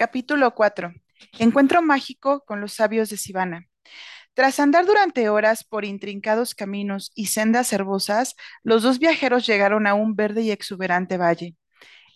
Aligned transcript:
Capítulo 0.00 0.54
4. 0.54 0.94
Encuentro 1.38 1.82
mágico 1.82 2.42
con 2.46 2.62
los 2.62 2.72
sabios 2.72 3.10
de 3.10 3.18
Sivana. 3.18 3.68
Tras 4.32 4.58
andar 4.58 4.86
durante 4.86 5.28
horas 5.28 5.62
por 5.62 5.84
intrincados 5.84 6.54
caminos 6.54 7.12
y 7.14 7.26
sendas 7.26 7.70
herbosas, 7.74 8.34
los 8.62 8.82
dos 8.82 8.98
viajeros 8.98 9.46
llegaron 9.46 9.86
a 9.86 9.92
un 9.92 10.16
verde 10.16 10.40
y 10.40 10.52
exuberante 10.52 11.18
valle. 11.18 11.54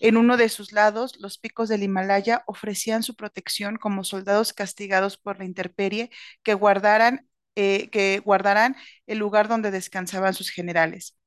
En 0.01 0.17
uno 0.17 0.39
de 0.39 0.49
sus 0.49 0.73
lados, 0.73 1.17
los 1.19 1.37
picos 1.37 1.69
del 1.69 1.83
Himalaya 1.83 2.43
ofrecían 2.47 3.03
su 3.03 3.17
protección 3.17 3.77
como 3.77 4.03
soldados 4.03 4.55
castigados 4.55 5.19
por 5.19 5.39
la 5.39 5.45
intemperie 5.45 6.09
que 6.43 6.55
guardaran, 6.55 7.29
eh, 7.55 7.91
que 7.91 8.19
guardarán 8.21 8.77
el 9.07 9.19
lugar 9.19 9.47
donde 9.47 9.71
descansaban 9.71 10.33
sus 10.33 10.49
generales. 10.49 11.19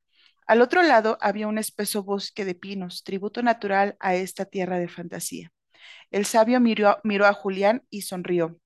Al 0.47 0.63
otro 0.63 0.81
lado 0.81 1.19
había 1.21 1.47
un 1.47 1.59
espeso 1.59 2.01
bosque 2.01 2.45
de 2.45 2.55
pinos, 2.55 3.03
tributo 3.03 3.43
natural 3.43 3.95
a 3.99 4.15
esta 4.15 4.45
tierra 4.45 4.79
de 4.79 4.87
fantasía. 4.87 5.51
El 6.12 6.26
sabio 6.26 6.59
miró, 6.59 6.99
miró 7.04 7.26
a 7.26 7.34
Julián 7.34 7.84
y 7.90 8.02
sonrió. 8.04 8.59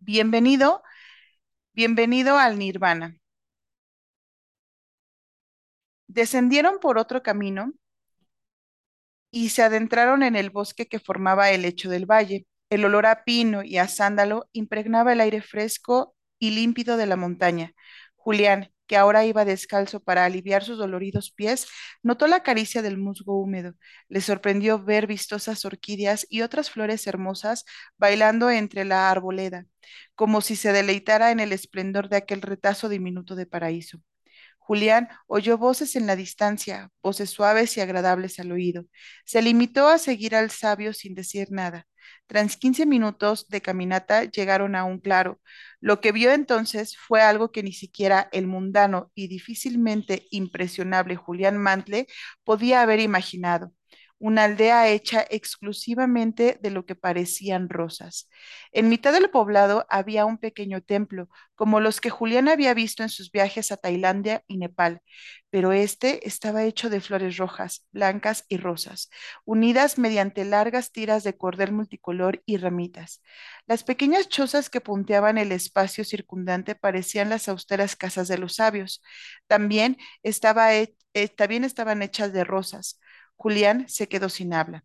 Bienvenido, 0.00 0.82
bienvenido 1.72 2.38
al 2.38 2.58
Nirvana. 2.58 3.16
Descendieron 6.08 6.80
por 6.80 6.98
otro 6.98 7.22
camino 7.22 7.72
y 9.30 9.50
se 9.50 9.62
adentraron 9.62 10.22
en 10.22 10.36
el 10.36 10.50
bosque 10.50 10.86
que 10.86 11.00
formaba 11.00 11.50
el 11.50 11.62
lecho 11.62 11.90
del 11.90 12.06
valle. 12.06 12.46
El 12.70 12.84
olor 12.84 13.06
a 13.06 13.24
pino 13.24 13.62
y 13.62 13.78
a 13.78 13.88
sándalo 13.88 14.48
impregnaba 14.52 15.12
el 15.12 15.20
aire 15.20 15.42
fresco 15.42 16.14
y 16.38 16.50
límpido 16.50 16.96
de 16.96 17.06
la 17.06 17.16
montaña. 17.16 17.72
Julián, 18.16 18.72
que 18.88 18.96
ahora 18.96 19.24
iba 19.24 19.44
descalzo 19.44 20.00
para 20.00 20.24
aliviar 20.24 20.64
sus 20.64 20.78
doloridos 20.78 21.30
pies, 21.30 21.68
notó 22.02 22.26
la 22.26 22.42
caricia 22.42 22.82
del 22.82 22.98
musgo 22.98 23.40
húmedo. 23.40 23.74
Le 24.08 24.20
sorprendió 24.20 24.82
ver 24.82 25.06
vistosas 25.06 25.64
orquídeas 25.64 26.26
y 26.28 26.42
otras 26.42 26.70
flores 26.70 27.06
hermosas 27.06 27.64
bailando 27.98 28.50
entre 28.50 28.84
la 28.84 29.10
arboleda, 29.10 29.66
como 30.16 30.40
si 30.40 30.56
se 30.56 30.72
deleitara 30.72 31.30
en 31.30 31.40
el 31.40 31.52
esplendor 31.52 32.08
de 32.08 32.16
aquel 32.16 32.42
retazo 32.42 32.88
diminuto 32.88 33.36
de 33.36 33.46
paraíso. 33.46 34.00
Julián 34.58 35.08
oyó 35.26 35.56
voces 35.58 35.96
en 35.96 36.06
la 36.06 36.16
distancia, 36.16 36.90
voces 37.02 37.30
suaves 37.30 37.76
y 37.76 37.80
agradables 37.80 38.38
al 38.38 38.52
oído. 38.52 38.84
Se 39.24 39.40
limitó 39.42 39.88
a 39.88 39.98
seguir 39.98 40.36
al 40.36 40.50
sabio 40.50 40.92
sin 40.92 41.14
decir 41.14 41.48
nada. 41.50 41.86
Tras 42.26 42.56
quince 42.56 42.86
minutos 42.86 43.48
de 43.48 43.60
caminata 43.62 44.24
llegaron 44.24 44.74
a 44.76 44.84
un 44.84 44.98
claro. 45.00 45.40
Lo 45.80 46.00
que 46.00 46.12
vio 46.12 46.32
entonces 46.32 46.96
fue 46.96 47.22
algo 47.22 47.52
que 47.52 47.62
ni 47.62 47.72
siquiera 47.72 48.28
el 48.32 48.46
mundano 48.46 49.10
y 49.14 49.28
difícilmente 49.28 50.26
impresionable 50.30 51.16
Julián 51.16 51.58
Mantle 51.58 52.06
podía 52.44 52.82
haber 52.82 53.00
imaginado 53.00 53.72
una 54.18 54.44
aldea 54.44 54.88
hecha 54.88 55.24
exclusivamente 55.30 56.58
de 56.60 56.70
lo 56.70 56.84
que 56.86 56.94
parecían 56.94 57.68
rosas. 57.68 58.28
En 58.72 58.88
mitad 58.88 59.12
del 59.12 59.30
poblado 59.30 59.86
había 59.88 60.24
un 60.24 60.38
pequeño 60.38 60.82
templo, 60.82 61.28
como 61.54 61.80
los 61.80 62.00
que 62.00 62.10
Julián 62.10 62.48
había 62.48 62.74
visto 62.74 63.02
en 63.02 63.08
sus 63.08 63.30
viajes 63.30 63.72
a 63.72 63.76
Tailandia 63.76 64.42
y 64.46 64.58
Nepal, 64.58 65.02
pero 65.50 65.72
este 65.72 66.26
estaba 66.26 66.64
hecho 66.64 66.90
de 66.90 67.00
flores 67.00 67.36
rojas, 67.36 67.86
blancas 67.92 68.44
y 68.48 68.58
rosas, 68.58 69.10
unidas 69.44 69.98
mediante 69.98 70.44
largas 70.44 70.92
tiras 70.92 71.24
de 71.24 71.36
cordel 71.36 71.72
multicolor 71.72 72.42
y 72.46 72.56
ramitas. 72.58 73.22
Las 73.66 73.84
pequeñas 73.84 74.28
chozas 74.28 74.70
que 74.70 74.80
punteaban 74.80 75.38
el 75.38 75.52
espacio 75.52 76.04
circundante 76.04 76.74
parecían 76.74 77.30
las 77.30 77.48
austeras 77.48 77.96
casas 77.96 78.28
de 78.28 78.38
los 78.38 78.56
sabios. 78.56 79.02
También, 79.46 79.96
estaba 80.22 80.74
eh, 80.74 80.94
también 81.36 81.64
estaban 81.64 82.02
hechas 82.02 82.32
de 82.32 82.44
rosas 82.44 83.00
Julián 83.38 83.88
se 83.88 84.08
quedó 84.08 84.28
sin 84.28 84.52
habla. 84.52 84.84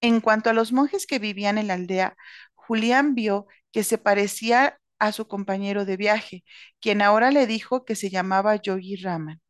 En 0.00 0.20
cuanto 0.20 0.50
a 0.50 0.52
los 0.52 0.72
monjes 0.72 1.06
que 1.06 1.18
vivían 1.18 1.58
en 1.58 1.68
la 1.68 1.74
aldea, 1.74 2.16
Julián 2.54 3.14
vio 3.14 3.46
que 3.72 3.84
se 3.84 3.98
parecía 3.98 4.78
a 4.98 5.12
su 5.12 5.28
compañero 5.28 5.84
de 5.84 5.96
viaje, 5.96 6.44
quien 6.80 7.02
ahora 7.02 7.30
le 7.30 7.46
dijo 7.46 7.84
que 7.84 7.96
se 7.96 8.10
llamaba 8.10 8.56
Yogi 8.56 8.96
Raman. 8.96 9.40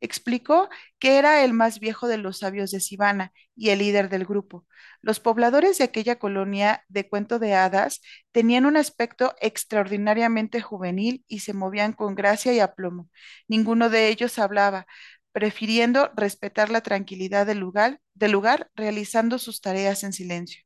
Explicó 0.00 0.68
que 0.98 1.18
era 1.18 1.44
el 1.44 1.52
más 1.52 1.80
viejo 1.80 2.08
de 2.08 2.18
los 2.18 2.38
sabios 2.38 2.70
de 2.70 2.80
Sivana 2.80 3.32
y 3.56 3.70
el 3.70 3.80
líder 3.80 4.08
del 4.08 4.24
grupo. 4.24 4.66
Los 5.02 5.20
pobladores 5.20 5.78
de 5.78 5.84
aquella 5.84 6.18
colonia 6.18 6.84
de 6.88 7.08
cuento 7.08 7.38
de 7.38 7.54
hadas 7.54 8.00
tenían 8.32 8.64
un 8.66 8.76
aspecto 8.78 9.34
extraordinariamente 9.40 10.60
juvenil 10.62 11.24
y 11.28 11.40
se 11.40 11.52
movían 11.52 11.92
con 11.92 12.14
gracia 12.14 12.52
y 12.54 12.60
aplomo. 12.60 13.10
Ninguno 13.48 13.90
de 13.90 14.08
ellos 14.08 14.38
hablaba, 14.38 14.86
prefiriendo 15.32 16.10
respetar 16.16 16.70
la 16.70 16.80
tranquilidad 16.82 17.46
del 17.46 17.58
lugar, 17.58 18.00
del 18.14 18.32
lugar, 18.32 18.70
realizando 18.74 19.38
sus 19.38 19.60
tareas 19.60 20.04
en 20.04 20.12
silencio. 20.12 20.62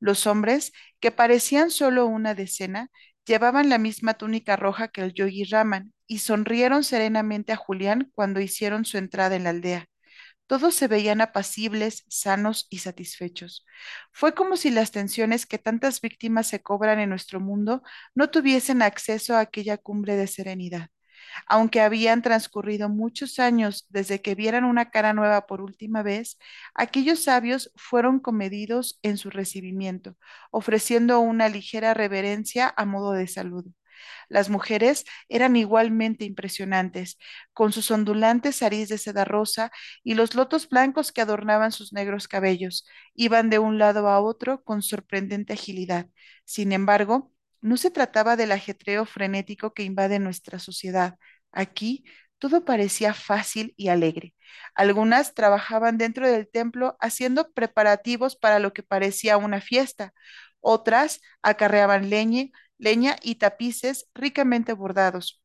Los 0.00 0.26
hombres, 0.26 0.72
que 1.00 1.10
parecían 1.10 1.70
solo 1.70 2.06
una 2.06 2.34
decena, 2.34 2.90
llevaban 3.26 3.68
la 3.68 3.78
misma 3.78 4.14
túnica 4.14 4.56
roja 4.56 4.88
que 4.88 5.02
el 5.02 5.14
yogi 5.14 5.44
Raman 5.44 5.92
y 6.06 6.20
sonrieron 6.20 6.84
serenamente 6.84 7.52
a 7.52 7.56
Julián 7.56 8.10
cuando 8.14 8.40
hicieron 8.40 8.84
su 8.84 8.98
entrada 8.98 9.36
en 9.36 9.44
la 9.44 9.50
aldea. 9.50 9.86
Todos 10.46 10.74
se 10.74 10.88
veían 10.88 11.20
apacibles, 11.20 12.04
sanos 12.08 12.66
y 12.70 12.78
satisfechos. 12.78 13.66
Fue 14.12 14.34
como 14.34 14.56
si 14.56 14.70
las 14.70 14.92
tensiones 14.92 15.46
que 15.46 15.58
tantas 15.58 16.00
víctimas 16.00 16.46
se 16.48 16.62
cobran 16.62 17.00
en 17.00 17.10
nuestro 17.10 17.38
mundo 17.40 17.82
no 18.14 18.30
tuviesen 18.30 18.82
acceso 18.82 19.36
a 19.36 19.40
aquella 19.40 19.76
cumbre 19.76 20.16
de 20.16 20.26
serenidad. 20.26 20.88
Aunque 21.46 21.80
habían 21.80 22.22
transcurrido 22.22 22.88
muchos 22.88 23.38
años 23.38 23.86
desde 23.88 24.20
que 24.22 24.34
vieran 24.34 24.64
una 24.64 24.90
cara 24.90 25.12
nueva 25.12 25.46
por 25.46 25.60
última 25.60 26.02
vez, 26.02 26.38
aquellos 26.74 27.24
sabios 27.24 27.72
fueron 27.76 28.20
comedidos 28.20 28.98
en 29.02 29.16
su 29.16 29.30
recibimiento, 29.30 30.16
ofreciendo 30.50 31.20
una 31.20 31.48
ligera 31.48 31.94
reverencia 31.94 32.72
a 32.76 32.84
modo 32.84 33.12
de 33.12 33.26
saludo. 33.26 33.70
Las 34.28 34.50
mujeres 34.50 35.04
eran 35.28 35.56
igualmente 35.56 36.24
impresionantes, 36.24 37.18
con 37.52 37.72
sus 37.72 37.90
ondulantes 37.90 38.62
ariz 38.62 38.88
de 38.88 38.98
seda 38.98 39.24
rosa 39.24 39.70
y 40.04 40.14
los 40.14 40.34
lotos 40.34 40.68
blancos 40.68 41.12
que 41.12 41.20
adornaban 41.20 41.72
sus 41.72 41.92
negros 41.92 42.28
cabellos. 42.28 42.86
Iban 43.14 43.50
de 43.50 43.58
un 43.58 43.78
lado 43.78 44.08
a 44.08 44.20
otro 44.20 44.62
con 44.62 44.82
sorprendente 44.82 45.52
agilidad. 45.54 46.06
Sin 46.44 46.72
embargo, 46.72 47.32
no 47.60 47.76
se 47.76 47.90
trataba 47.90 48.36
del 48.36 48.52
ajetreo 48.52 49.04
frenético 49.06 49.74
que 49.74 49.82
invade 49.82 50.18
nuestra 50.18 50.58
sociedad. 50.58 51.16
Aquí 51.52 52.04
todo 52.38 52.64
parecía 52.64 53.14
fácil 53.14 53.74
y 53.76 53.88
alegre. 53.88 54.34
Algunas 54.74 55.34
trabajaban 55.34 55.98
dentro 55.98 56.28
del 56.30 56.48
templo 56.48 56.96
haciendo 57.00 57.52
preparativos 57.52 58.36
para 58.36 58.58
lo 58.58 58.72
que 58.72 58.82
parecía 58.82 59.36
una 59.36 59.60
fiesta. 59.60 60.12
Otras 60.60 61.20
acarreaban 61.42 62.10
leña, 62.10 62.46
leña 62.78 63.16
y 63.22 63.36
tapices 63.36 64.08
ricamente 64.14 64.72
bordados. 64.72 65.42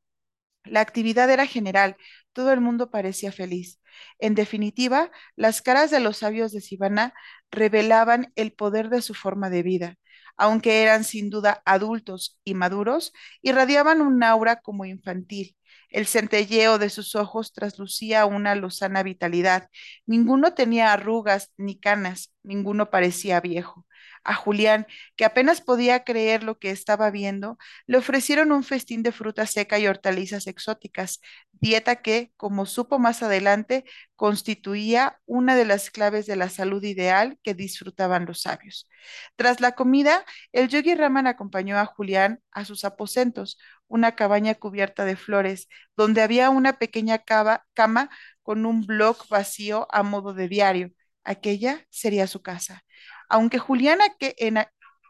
La 0.65 0.81
actividad 0.81 1.29
era 1.29 1.45
general, 1.45 1.97
todo 2.31 2.53
el 2.53 2.61
mundo 2.61 2.89
parecía 2.89 3.31
feliz. 3.31 3.81
En 4.19 4.35
definitiva, 4.35 5.11
las 5.35 5.61
caras 5.61 5.91
de 5.91 5.99
los 5.99 6.17
sabios 6.17 6.51
de 6.51 6.61
Sivana 6.61 7.13
revelaban 7.51 8.31
el 8.35 8.53
poder 8.53 8.89
de 8.89 9.01
su 9.01 9.13
forma 9.13 9.49
de 9.49 9.63
vida 9.63 9.97
aunque 10.37 10.81
eran 10.83 11.03
sin 11.03 11.29
duda 11.29 11.61
adultos 11.65 12.39
y 12.43 12.53
maduros, 12.55 13.13
irradiaban 13.41 14.01
un 14.01 14.23
aura 14.23 14.57
como 14.61 14.85
infantil. 14.85 15.55
El 15.89 16.07
centelleo 16.07 16.79
de 16.79 16.89
sus 16.89 17.15
ojos 17.15 17.53
traslucía 17.53 18.25
una 18.25 18.55
lozana 18.55 19.03
vitalidad. 19.03 19.69
Ninguno 20.05 20.53
tenía 20.53 20.91
arrugas 20.93 21.51
ni 21.57 21.79
canas, 21.79 22.33
ninguno 22.43 22.89
parecía 22.89 23.39
viejo. 23.41 23.85
A 24.23 24.35
Julián, 24.35 24.87
que 25.15 25.25
apenas 25.25 25.61
podía 25.61 26.03
creer 26.03 26.43
lo 26.43 26.57
que 26.59 26.69
estaba 26.71 27.11
viendo, 27.11 27.57
le 27.87 27.97
ofrecieron 27.97 28.51
un 28.51 28.63
festín 28.63 29.03
de 29.03 29.11
fruta 29.11 29.45
seca 29.45 29.79
y 29.79 29.87
hortalizas 29.87 30.47
exóticas, 30.47 31.21
dieta 31.51 31.97
que, 31.97 32.31
como 32.37 32.65
supo 32.65 32.99
más 32.99 33.23
adelante, 33.23 33.85
constituía 34.15 35.19
una 35.25 35.55
de 35.55 35.65
las 35.65 35.89
claves 35.91 36.25
de 36.25 36.35
la 36.35 36.49
salud 36.49 36.83
ideal 36.83 37.37
que 37.43 37.53
disfrutaban 37.53 38.25
los 38.25 38.41
sabios. 38.41 38.89
Tras 39.35 39.59
la 39.61 39.73
comida, 39.73 40.25
el 40.51 40.69
yogi 40.69 40.95
Raman 40.95 41.27
acompañó 41.27 41.77
a 41.77 41.85
Julián 41.85 42.41
a 42.51 42.65
sus 42.65 42.85
aposentos, 42.85 43.57
una 43.87 44.15
cabaña 44.15 44.55
cubierta 44.55 45.05
de 45.05 45.15
flores, 45.15 45.67
donde 45.95 46.21
había 46.21 46.49
una 46.49 46.73
pequeña 46.79 47.19
cama 47.19 48.09
con 48.41 48.65
un 48.65 48.85
bloc 48.85 49.27
vacío 49.29 49.87
a 49.91 50.03
modo 50.03 50.33
de 50.33 50.47
diario. 50.47 50.91
Aquella 51.23 51.85
sería 51.89 52.27
su 52.27 52.41
casa. 52.41 52.83
Aunque 53.29 53.59
Julián, 53.59 53.99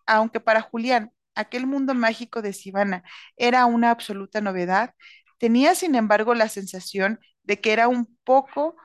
aunque 0.06 0.40
para 0.40 0.62
Julián 0.62 1.12
aquel 1.36 1.66
mundo 1.68 1.94
mágico 1.96 2.42
de 2.42 2.54
Sivana 2.54 3.04
era 3.38 3.66
una 3.66 3.92
absoluta 3.92 4.42
novedad, 4.42 4.94
tenía 5.40 5.76
sin 5.76 5.96
embargo 5.96 6.36
la 6.36 6.50
sensación 6.50 7.20
de 7.44 7.60
que 7.60 7.74
era 7.74 7.88
un 7.88 8.18
poco 8.24 8.76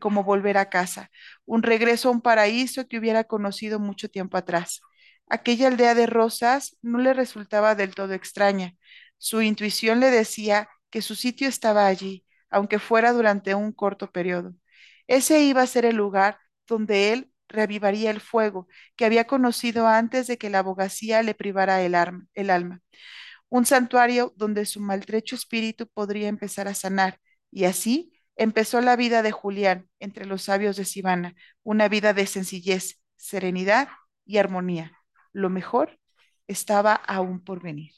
como 0.00 0.24
volver 0.24 0.58
a 0.58 0.68
casa, 0.70 1.10
un 1.44 1.62
regreso 1.62 2.08
a 2.08 2.12
un 2.12 2.20
paraíso 2.20 2.88
que 2.88 2.98
hubiera 2.98 3.24
conocido 3.24 3.78
mucho 3.78 4.08
tiempo 4.08 4.36
atrás. 4.36 4.80
Aquella 5.28 5.68
aldea 5.68 5.94
de 5.94 6.06
rosas 6.06 6.76
no 6.82 6.98
le 6.98 7.14
resultaba 7.14 7.74
del 7.74 7.94
todo 7.94 8.12
extraña. 8.14 8.74
Su 9.18 9.40
intuición 9.42 10.00
le 10.00 10.10
decía 10.10 10.68
que 10.90 11.00
su 11.02 11.14
sitio 11.14 11.48
estaba 11.48 11.86
allí, 11.86 12.26
aunque 12.50 12.78
fuera 12.78 13.12
durante 13.12 13.54
un 13.54 13.72
corto 13.72 14.10
periodo. 14.10 14.54
Ese 15.06 15.40
iba 15.42 15.62
a 15.62 15.66
ser 15.66 15.84
el 15.84 15.96
lugar 15.96 16.38
donde 16.72 17.12
él 17.12 17.32
reavivaría 17.48 18.10
el 18.10 18.20
fuego 18.20 18.66
que 18.96 19.04
había 19.04 19.26
conocido 19.26 19.86
antes 19.86 20.26
de 20.26 20.38
que 20.38 20.50
la 20.50 20.60
abogacía 20.60 21.22
le 21.22 21.34
privara 21.34 21.82
el, 21.82 21.94
alma. 21.94 22.80
Un 23.48 23.66
santuario 23.66 24.32
donde 24.36 24.66
su 24.66 24.80
maltrecho 24.80 25.36
espíritu 25.36 25.86
podría 25.88 26.28
empezar 26.28 26.68
a 26.68 26.74
sanar. 26.74 27.18
Y 27.50 27.64
así 27.64 28.12
empezó 28.36 28.80
la 28.80 28.96
vida 28.96 29.22
de 29.22 29.32
Julián 29.32 29.88
entre 30.00 30.26
los 30.26 30.42
sabios 30.42 30.76
de 30.76 30.86
Sivana, 30.86 31.34
una 31.62 31.88
vida 31.88 32.14
de 32.14 32.26
sencillez, 32.26 33.00
serenidad 33.16 33.88
y 34.24 34.38
armonía. 34.38 34.92
Lo 35.32 35.50
mejor 35.50 35.98
estaba 36.46 36.94
aún 36.94 37.44
por 37.44 37.62
venir. 37.62 37.92